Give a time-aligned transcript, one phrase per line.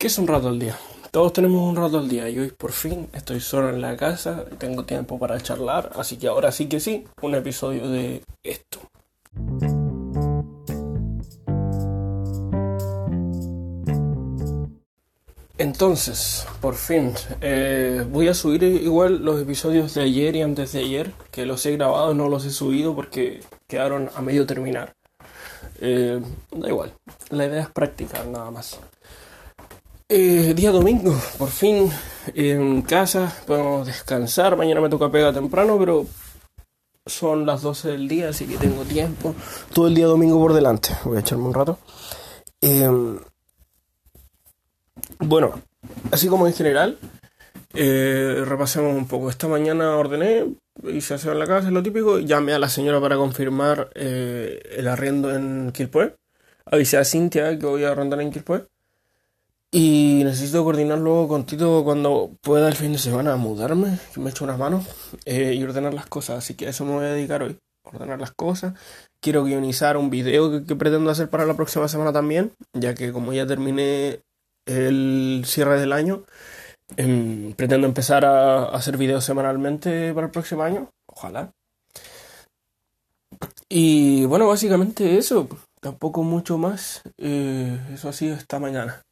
[0.00, 0.78] ¿Qué es un rato al día?
[1.10, 4.44] Todos tenemos un rato al día y hoy por fin estoy solo en la casa
[4.52, 8.78] y tengo tiempo para charlar, así que ahora sí que sí, un episodio de esto.
[15.58, 20.78] Entonces, por fin, eh, voy a subir igual los episodios de ayer y antes de
[20.78, 24.94] ayer, que los he grabado, no los he subido porque quedaron a medio terminar.
[25.80, 26.22] Eh,
[26.52, 26.92] da igual,
[27.30, 28.78] la idea es practicar nada más.
[30.10, 31.90] Eh, día domingo, por fin
[32.34, 34.56] en casa, podemos descansar.
[34.56, 36.06] Mañana me toca pegar temprano, pero
[37.04, 39.34] son las 12 del día, así que tengo tiempo.
[39.74, 40.96] Todo el día domingo por delante.
[41.04, 41.78] Voy a echarme un rato.
[42.62, 43.18] Em,
[45.18, 45.60] bueno,
[46.10, 46.98] así como en general,
[47.74, 49.28] eh, repasemos un poco.
[49.28, 50.46] Esta mañana ordené,
[50.84, 52.18] hice aseo en la casa, lo típico.
[52.18, 56.16] Llamé a la señora para confirmar eh, el arriendo en Quilpue.
[56.64, 58.64] Avisé a Cintia que voy a arrendar en Quilpue.
[59.70, 64.44] Y necesito coordinarlo con Tito cuando pueda el fin de semana mudarme, que me echo
[64.44, 64.86] unas manos
[65.26, 66.38] eh, y ordenar las cosas.
[66.38, 67.58] Así que a eso me voy a dedicar hoy.
[67.84, 68.74] Ordenar las cosas.
[69.20, 73.32] Quiero guionizar un video que, pretendo hacer para la próxima semana también, ya que como
[73.34, 74.20] ya terminé
[74.66, 76.24] el cierre del año,
[76.96, 80.90] em, pretendo empezar a, hacer videos semanalmente para el próximo año.
[81.06, 81.52] Ojalá.
[83.68, 85.48] Y bueno, básicamente eso.
[85.80, 87.02] Tampoco mucho más.
[87.18, 89.02] Eh, eso ha sido esta mañana.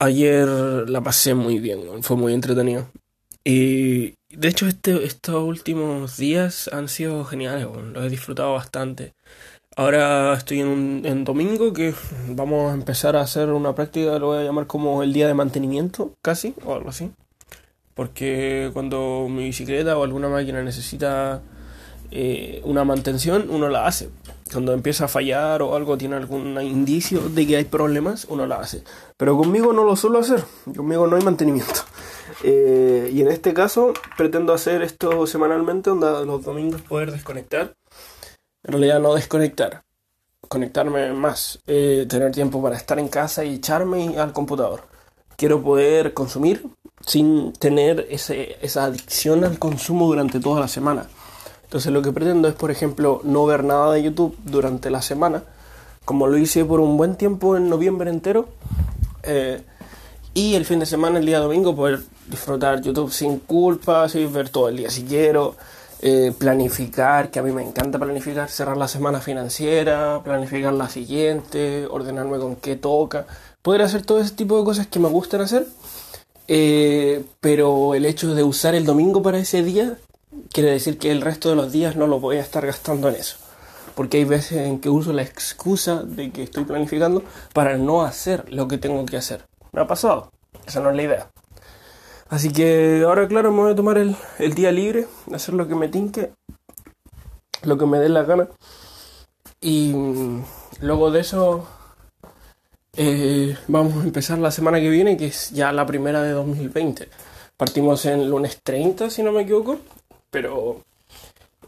[0.00, 0.46] Ayer
[0.88, 2.88] la pasé muy bien, fue muy entretenido.
[3.44, 9.14] Y de hecho este, estos últimos días han sido geniales, los he disfrutado bastante.
[9.76, 11.94] Ahora estoy en, en domingo que
[12.28, 15.34] vamos a empezar a hacer una práctica, lo voy a llamar como el día de
[15.34, 17.10] mantenimiento, casi, o algo así.
[17.94, 21.42] Porque cuando mi bicicleta o alguna máquina necesita
[22.10, 24.10] eh, una mantención, uno la hace.
[24.50, 28.56] Cuando empieza a fallar o algo tiene algún indicio de que hay problemas, uno la
[28.56, 28.82] hace.
[29.16, 30.42] Pero conmigo no lo suelo hacer,
[30.74, 31.80] conmigo no hay mantenimiento.
[32.44, 37.74] Eh, y en este caso pretendo hacer esto semanalmente, donde los domingos poder desconectar.
[38.62, 39.82] En realidad no desconectar,
[40.46, 44.82] conectarme más, eh, tener tiempo para estar en casa y echarme al computador.
[45.36, 46.66] Quiero poder consumir
[47.04, 51.08] sin tener ese, esa adicción al consumo durante toda la semana.
[51.68, 55.42] Entonces lo que pretendo es, por ejemplo, no ver nada de YouTube durante la semana,
[56.06, 58.48] como lo hice por un buen tiempo en noviembre entero.
[59.22, 59.60] Eh,
[60.32, 64.48] y el fin de semana, el día domingo, poder disfrutar YouTube sin culpa, sin ver
[64.48, 65.56] todo el día si quiero.
[66.00, 71.86] Eh, planificar, que a mí me encanta planificar, cerrar la semana financiera, planificar la siguiente,
[71.90, 73.26] ordenarme con qué toca,
[73.60, 75.66] poder hacer todo ese tipo de cosas que me gustan hacer,
[76.46, 79.98] eh, pero el hecho de usar el domingo para ese día
[80.52, 83.16] quiere decir que el resto de los días no lo voy a estar gastando en
[83.16, 83.36] eso.
[83.94, 87.22] Porque hay veces en que uso la excusa de que estoy planificando
[87.52, 89.44] para no hacer lo que tengo que hacer.
[89.72, 90.30] Me ha pasado.
[90.66, 91.30] Esa no es la idea.
[92.28, 94.14] Así que ahora, claro, me voy a tomar el,
[94.54, 96.30] día libre, hacer lo que me tinque,
[97.62, 98.48] lo que me dé la gana.
[99.60, 100.44] Y mm,
[100.82, 101.66] luego de eso,
[102.96, 107.08] eh, vamos a empezar la semana que viene, que es ya la primera de 2020.
[107.56, 109.78] Partimos en lunes 30, si no me equivoco,
[110.30, 110.84] pero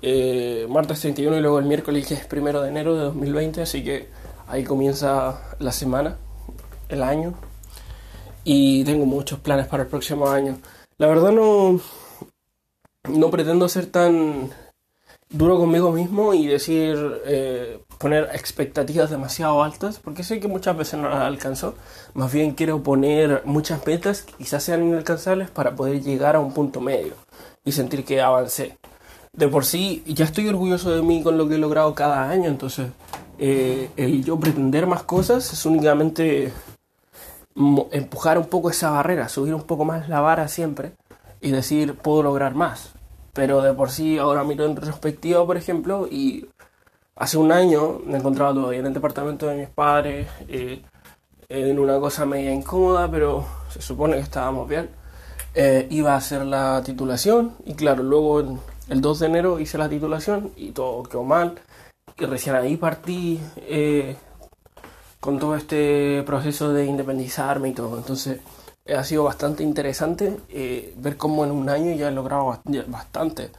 [0.03, 3.84] eh, martes 31 y luego el miércoles que es primero de enero de 2020, así
[3.84, 4.09] que
[4.48, 6.16] ahí comienza la semana,
[6.88, 7.34] el año,
[8.44, 10.59] y tengo muchos planes para el próximo año.
[10.98, 11.81] La verdad no,
[13.09, 14.50] no pretendo ser tan
[15.28, 16.97] duro conmigo mismo y decir,
[17.27, 21.75] eh, poner expectativas demasiado altas, porque sé que muchas veces no las alcanzo.
[22.15, 26.53] Más bien quiero poner muchas metas que quizás sean inalcanzables para poder llegar a un
[26.53, 27.15] punto medio
[27.65, 28.78] y sentir que avancé.
[29.32, 32.48] De por sí, ya estoy orgulloso de mí con lo que he logrado cada año,
[32.48, 32.88] entonces
[33.38, 36.53] eh, el yo pretender más cosas es únicamente
[37.91, 40.93] empujar un poco esa barrera, subir un poco más la vara siempre
[41.41, 42.93] y decir puedo lograr más.
[43.32, 46.48] Pero de por sí ahora miro en retrospectiva, por ejemplo, y
[47.16, 50.82] hace un año me encontraba todavía en el departamento de mis padres, eh,
[51.48, 55.00] en una cosa media incómoda, pero se supone que estábamos bien.
[55.55, 59.89] Eh, iba a hacer la titulación y claro, luego el 2 de enero hice la
[59.89, 61.57] titulación y todo quedó mal
[62.17, 64.17] y recién ahí partí eh,
[65.19, 67.99] con todo este proceso de independizarme y todo.
[67.99, 68.39] Entonces
[68.97, 72.57] ha sido bastante interesante eh, ver cómo en un año ya he logrado
[72.87, 73.51] bastante.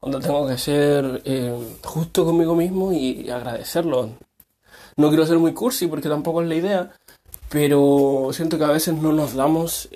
[0.00, 1.22] Donde tengo que ser
[1.82, 4.10] justo conmigo mismo y agradecerlo.
[4.96, 6.92] No quiero ser muy cursi porque tampoco es la idea,
[7.48, 9.88] pero siento que a veces no nos damos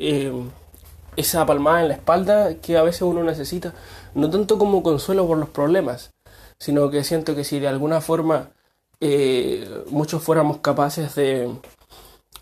[1.16, 3.74] esa palmada en la espalda que a veces uno necesita,
[4.14, 6.12] no tanto como consuelo por los problemas,
[6.58, 8.50] sino que siento que si de alguna forma
[9.00, 11.50] eh, muchos fuéramos capaces de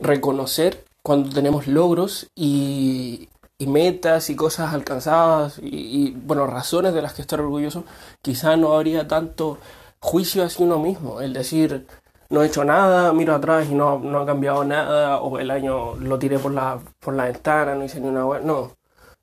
[0.00, 3.28] reconocer cuando tenemos logros y,
[3.58, 7.84] y metas y cosas alcanzadas y, bueno, razones de las que estar orgulloso,
[8.22, 9.58] quizá no habría tanto
[10.00, 11.20] juicio hacia uno mismo.
[11.20, 11.86] El decir,
[12.30, 15.94] no he hecho nada, miro atrás y no, no ha cambiado nada, o el año
[15.96, 18.72] lo tiré por la, por la ventana, no hice ni una web, no.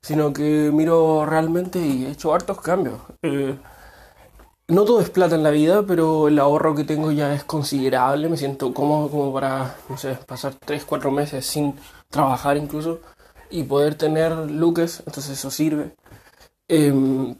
[0.02, 3.00] Sino que miro realmente y he hecho hartos cambios.
[3.22, 3.58] Eh,
[4.68, 8.28] no todo es plata en la vida, pero el ahorro que tengo ya es considerable.
[8.28, 11.74] Me siento cómodo como para, no sé, pasar 3, 4 meses sin
[12.10, 13.00] trabajar incluso
[13.50, 15.94] y poder tener looks, entonces eso sirve.
[16.68, 17.36] Em,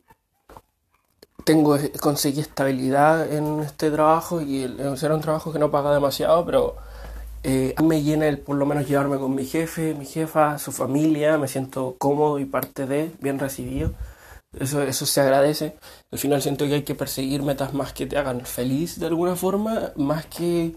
[1.47, 6.77] tengo, conseguí estabilidad en este trabajo y era un trabajo que no paga demasiado, pero
[7.45, 11.39] eh, me llena el por lo menos llevarme con mi jefe, mi jefa, su familia,
[11.39, 13.93] me siento cómodo y parte de, bien recibido.
[14.59, 15.77] Eso, eso se agradece.
[16.11, 19.37] Al final siento que hay que perseguir metas más que te hagan feliz de alguna
[19.37, 20.75] forma, más que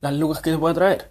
[0.00, 1.10] las lucas que te pueda traer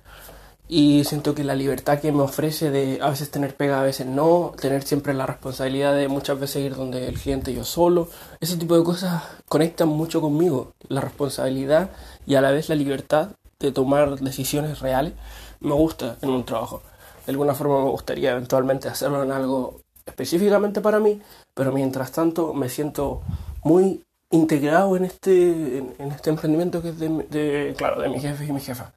[0.69, 4.05] y siento que la libertad que me ofrece de a veces tener pega, a veces
[4.05, 8.09] no, tener siempre la responsabilidad de muchas veces ir donde el cliente yo solo,
[8.41, 11.89] ese tipo de cosas conectan mucho conmigo, la responsabilidad
[12.25, 13.29] y a la vez la libertad
[13.59, 15.13] de tomar decisiones reales
[15.61, 16.81] me gusta en un trabajo.
[17.25, 21.21] De alguna forma me gustaría eventualmente hacerlo en algo específicamente para mí,
[21.53, 23.21] pero mientras tanto me siento
[23.63, 28.51] muy integrado en este, en, este emprendimiento que es de, claro, de mi jefe y
[28.51, 28.93] mi jefa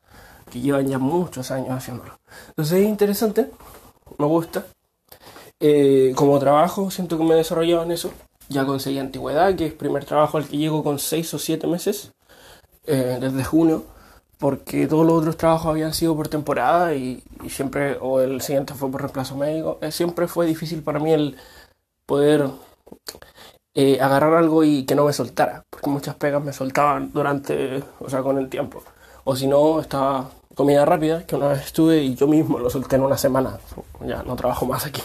[0.51, 2.19] que llevan ya muchos años haciéndolo.
[2.49, 3.51] Entonces es interesante,
[4.19, 4.67] me gusta.
[5.61, 8.13] Eh, como trabajo, siento que me he desarrollado en eso.
[8.49, 11.67] Ya conseguí antigüedad, que es el primer trabajo al que llego con 6 o 7
[11.67, 12.13] meses,
[12.87, 13.85] eh, desde junio,
[14.39, 18.91] porque todos los otros trabajos habían sido por temporada y, siempre, o el siguiente fue
[18.91, 19.79] por reemplazo médico.
[19.83, 21.37] Eh, siempre fue difícil para mí el
[22.07, 22.51] poder
[24.01, 28.23] agarrar algo y que no me soltara, porque muchas pegas me soltaban durante, o sea,
[28.23, 28.83] con el tiempo.
[29.25, 32.97] O si no, estaba comida rápida, que una vez estuve y yo mismo lo solté
[32.97, 33.59] en una semana.
[34.07, 35.03] Ya no trabajo más aquí.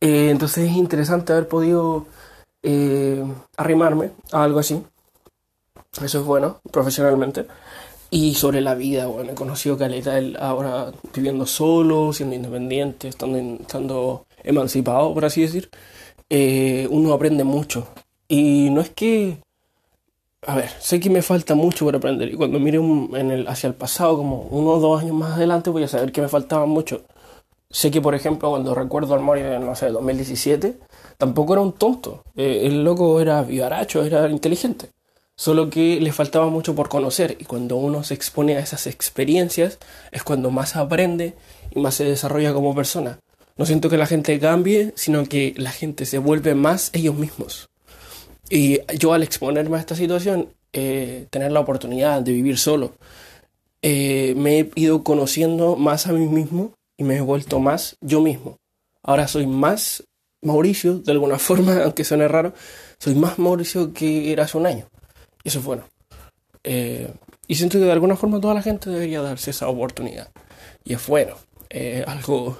[0.00, 2.06] Eh, entonces es interesante haber podido
[2.62, 3.24] eh,
[3.56, 4.82] arrimarme a algo así.
[6.02, 7.46] Eso es bueno, profesionalmente.
[8.10, 13.38] Y sobre la vida, bueno, he conocido Caleta él ahora viviendo solo, siendo independiente, estando,
[13.38, 15.70] estando emancipado, por así decir.
[16.28, 17.86] Eh, uno aprende mucho.
[18.28, 19.38] Y no es que
[20.46, 23.68] a ver, sé que me falta mucho por aprender y cuando mire en el, hacia
[23.68, 26.66] el pasado, como uno o dos años más adelante, voy a saber que me faltaba
[26.66, 27.02] mucho.
[27.70, 30.78] Sé que, por ejemplo, cuando recuerdo al Mori de, no sé, 2017,
[31.18, 32.24] tampoco era un tonto.
[32.34, 34.90] Eh, el loco era vivaracho, era inteligente.
[35.36, 39.78] Solo que le faltaba mucho por conocer y cuando uno se expone a esas experiencias
[40.10, 41.34] es cuando más aprende
[41.70, 43.20] y más se desarrolla como persona.
[43.56, 47.69] No siento que la gente cambie, sino que la gente se vuelve más ellos mismos.
[48.50, 52.96] Y yo al exponerme a esta situación, eh, tener la oportunidad de vivir solo,
[53.80, 58.20] eh, me he ido conociendo más a mí mismo y me he vuelto más yo
[58.20, 58.58] mismo.
[59.04, 60.02] Ahora soy más
[60.42, 62.52] Mauricio, de alguna forma, aunque suene raro,
[62.98, 64.88] soy más Mauricio que era hace un año.
[65.44, 65.84] Y eso es bueno.
[66.64, 67.08] Eh,
[67.46, 70.28] y siento que de alguna forma toda la gente debería darse esa oportunidad.
[70.84, 71.36] Y es bueno.
[72.06, 72.58] algo,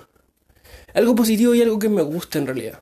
[0.94, 2.80] algo positivo y algo que me gusta en realidad.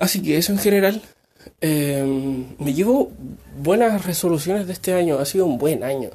[0.00, 1.00] Así que eso en general.
[1.60, 3.12] Em, me llevo
[3.56, 5.18] buenas resoluciones de este año.
[5.18, 6.10] Ha sido un buen año.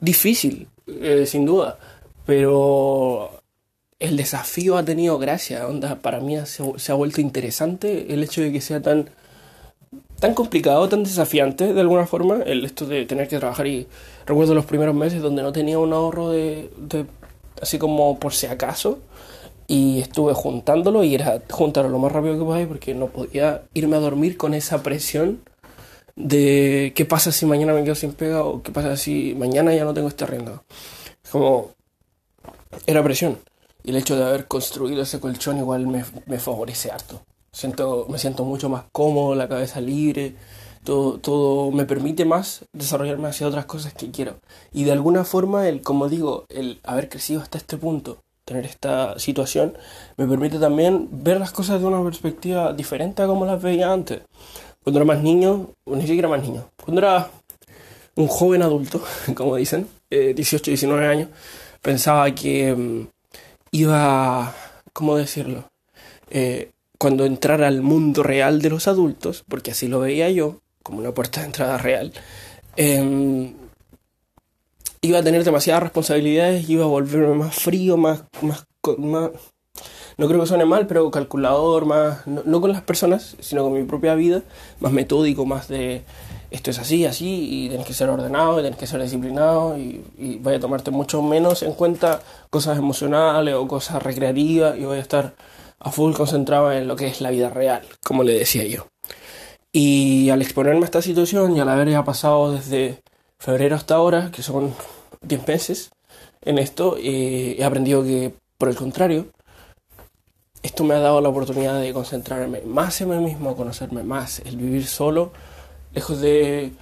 [0.00, 1.78] Difícil, eh, sin duda.
[2.26, 3.42] Pero
[3.98, 5.66] el desafío ha tenido gracia.
[5.66, 9.08] Onda, para mí se, ha vuelto interesante el hecho de que sea tan,
[10.20, 12.42] tan complicado, tan desafiante de alguna forma.
[12.44, 13.68] El esto de tener que trabajar.
[13.68, 13.86] Y
[14.26, 16.70] recuerdo los primeros meses donde no tenía un ahorro de
[17.60, 19.00] así como por si acaso
[19.70, 23.96] y estuve juntándolo y era juntarlo lo más rápido que podía porque no podía irme
[23.96, 25.42] a dormir con esa presión
[26.16, 29.84] de qué pasa si mañana me quedo sin pega o qué pasa si mañana ya
[29.84, 30.64] no tengo este arrendado.
[31.30, 31.72] Como
[32.86, 33.38] era presión
[33.84, 37.20] y el hecho de haber construido ese colchón igual me, me favorece harto.
[37.52, 40.34] Siento, me siento mucho más cómodo, la cabeza libre,
[40.82, 44.40] todo, todo me permite más desarrollarme hacia otras cosas que quiero.
[44.72, 49.18] Y de alguna forma, el, como digo, el haber crecido hasta este punto tener esta
[49.18, 49.76] situación,
[50.16, 54.22] me permite también ver las cosas de una perspectiva diferente a como las veía antes.
[54.82, 57.30] Cuando era más niño, o ni siquiera más niño, cuando era
[58.16, 59.02] un joven adulto,
[59.34, 61.28] como dicen, 18, eh, 19 años,
[61.82, 63.06] pensaba que mm,
[63.72, 64.54] iba,
[64.94, 65.64] ¿cómo decirlo?
[66.30, 71.00] Eh, cuando entrara al mundo real de los adultos, porque así lo veía yo, como
[71.00, 72.12] una puerta de entrada real,
[72.76, 73.52] eh,
[75.00, 78.64] iba a tener demasiadas responsabilidades, iba a volverme más frío, más, más,
[80.16, 83.84] no creo que suene mal, pero calculador, más, no, con las personas, sino con mi
[83.84, 84.42] propia vida,
[84.80, 86.02] más metódico, más de
[86.50, 90.02] esto es así, así, y tienes que ser ordenado, y tienes que ser disciplinado, y,
[90.16, 94.98] y voy a tomarte mucho menos en cuenta cosas emocionales o cosas recreativas, y voy
[94.98, 95.34] a estar
[95.78, 98.88] a full concentrado en lo que es la vida real, como le decía yo.
[99.70, 103.02] Y al exponerme a esta situación y al haber ya pasado desde
[103.38, 104.74] febrero hasta ahora, que son
[105.22, 105.90] 10 meses
[106.42, 109.26] en esto, eh, he aprendido que, por el contrario,
[110.62, 114.56] esto me ha dado la oportunidad de concentrarme más en mí mismo, conocerme más, el
[114.56, 115.32] vivir solo,
[115.92, 116.72] lejos de eh,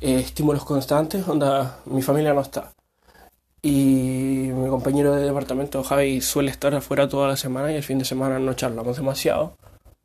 [0.00, 2.72] estímulos constantes, donde mi familia no está.
[3.60, 7.98] Y mi compañero de departamento, Javi, suele estar afuera toda la semana y el fin
[7.98, 9.56] de semana no charlamos demasiado.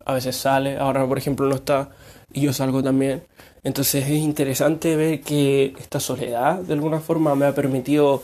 [0.05, 1.91] A veces sale, ahora por ejemplo no está
[2.33, 3.23] y yo salgo también.
[3.63, 8.23] Entonces es interesante ver que esta soledad de alguna forma me ha permitido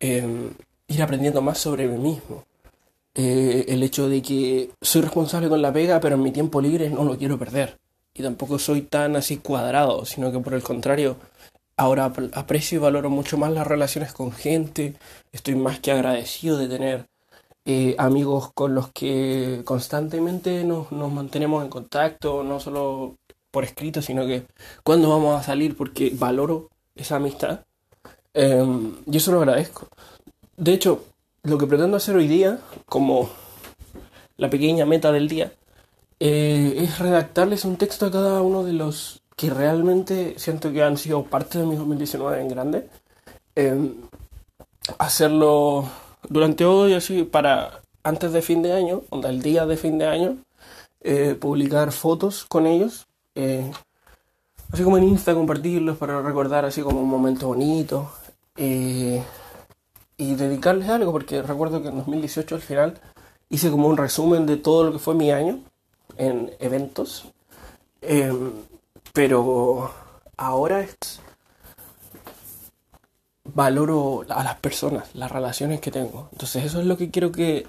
[0.00, 0.50] eh,
[0.88, 2.44] ir aprendiendo más sobre mí mismo.
[3.14, 6.90] Eh, el hecho de que soy responsable con la pega, pero en mi tiempo libre
[6.90, 7.78] no lo quiero perder.
[8.14, 11.16] Y tampoco soy tan así cuadrado, sino que por el contrario,
[11.76, 14.94] ahora aprecio y valoro mucho más las relaciones con gente.
[15.32, 17.06] Estoy más que agradecido de tener
[17.64, 23.16] eh, amigos con los que constantemente nos, nos mantenemos en contacto, no solo
[23.50, 24.46] por escrito, sino que
[24.82, 27.60] cuando vamos a salir, porque valoro esa amistad.
[28.34, 29.88] Eh, y eso lo agradezco.
[30.56, 31.04] De hecho,
[31.42, 33.30] lo que pretendo hacer hoy día, como
[34.36, 35.52] la pequeña meta del día,
[36.20, 40.96] eh, es redactarles un texto a cada uno de los que realmente siento que han
[40.96, 42.88] sido parte de mi 2019 en grande.
[43.56, 43.94] Eh,
[44.98, 45.88] hacerlo
[46.28, 50.06] durante hoy, así, para antes de fin de año, o el día de fin de
[50.06, 50.36] año,
[51.00, 53.06] eh, publicar fotos con ellos.
[53.34, 53.70] Eh,
[54.72, 58.10] así como en Insta, compartirlos para recordar así como un momento bonito.
[58.56, 59.22] Eh,
[60.16, 63.00] y dedicarles algo, porque recuerdo que en 2018 al final
[63.48, 65.60] hice como un resumen de todo lo que fue mi año
[66.16, 67.26] en eventos.
[68.00, 68.52] Em,
[69.12, 69.90] pero
[70.36, 71.20] ahora es,
[73.44, 76.28] valoro a las personas, las relaciones que tengo.
[76.32, 77.66] Entonces eso es lo que quiero que,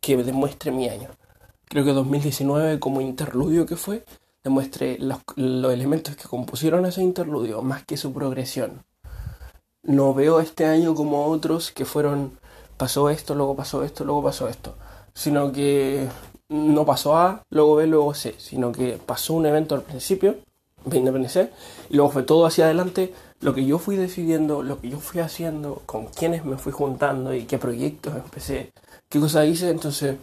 [0.00, 1.08] que demuestre mi año.
[1.66, 4.04] Creo que 2019 como interludio que fue,
[4.42, 8.84] demuestre los, los elementos que compusieron ese interludio, más que su progresión
[9.84, 12.38] no veo este año como otros que fueron
[12.76, 14.74] pasó esto, luego pasó esto, luego pasó esto,
[15.14, 16.08] sino que
[16.48, 20.36] no pasó A, luego B, luego C, sino que pasó un evento al principio,
[20.84, 23.14] me y luego fue todo hacia adelante,
[23.44, 27.34] lo que yo fui decidiendo, lo que yo fui haciendo, con quiénes me fui juntando
[27.34, 28.72] y qué proyectos empecé,
[29.10, 30.16] qué cosas hice, entonces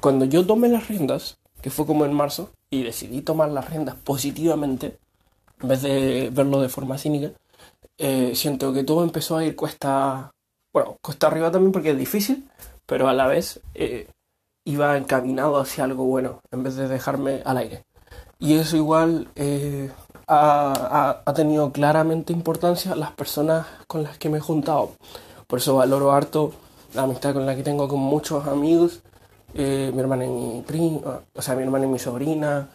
[0.00, 3.94] cuando yo tomé las riendas, que fue como en marzo, y decidí tomar las riendas
[3.94, 4.98] positivamente,
[5.62, 7.30] en vez de verlo de forma cínica,
[7.98, 10.32] eh, siento que todo empezó a ir cuesta,
[10.72, 12.50] bueno, cuesta arriba también porque es difícil,
[12.84, 14.08] pero a la vez eh,
[14.64, 17.84] iba encaminado hacia algo bueno en vez de dejarme al aire.
[18.40, 19.92] Y eso igual eh,
[20.26, 24.92] ha, ha, tenido claramente importancia las personas con las que me he juntado.
[25.46, 26.52] Por eso valoro harto
[26.94, 29.02] la amistad con la que tengo con muchos amigos.
[29.54, 32.68] mi hermana y mi prima, o sea, mi hermana y mi sobrina,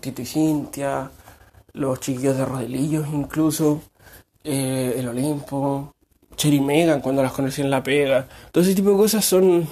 [0.00, 1.10] Tito y Cintia,
[1.74, 3.80] los chiquillos de Rodelillos incluso
[4.44, 5.94] eh, el Olimpo,
[6.36, 8.28] Cherry Megan cuando las conocí en La Pega.
[8.52, 9.66] Todo ese tipo de cosas son,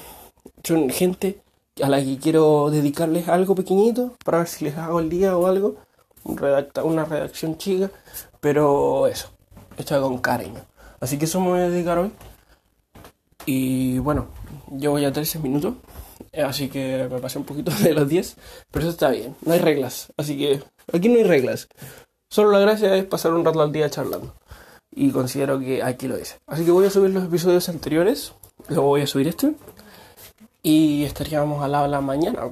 [0.64, 1.40] son gente
[1.82, 5.46] a la que quiero dedicarles algo pequeñito para ver si les hago el día o
[5.46, 5.76] algo.
[6.24, 7.90] Redacta, una redacción chica,
[8.40, 9.30] pero eso,
[9.76, 10.64] hecha con cariño.
[11.00, 12.12] Así que eso me voy a dedicar hoy.
[13.46, 14.28] Y bueno,
[14.68, 15.74] yo voy a 13 minutos,
[16.32, 18.36] así que me pasé un poquito de los 10,
[18.70, 20.62] pero eso está bien, no hay reglas, así que
[20.92, 21.68] aquí no hay reglas.
[22.30, 24.34] Solo la gracia es pasar un rato al día charlando
[24.90, 26.38] y considero que aquí lo hice.
[26.46, 28.32] Así que voy a subir los episodios anteriores,
[28.68, 29.54] luego voy a subir este
[30.62, 32.50] y estaríamos al habla mañana.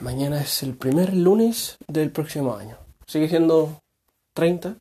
[0.00, 2.76] Mañana es el primer lunes del próximo año.
[3.06, 3.80] Sigue siendo
[4.34, 4.76] 30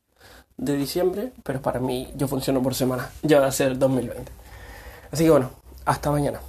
[0.57, 3.09] de diciembre, pero para mí yo funciono por semana.
[3.21, 4.31] Ya va a ser 2020.
[5.11, 5.51] Así que bueno,
[5.85, 6.39] hasta mañana.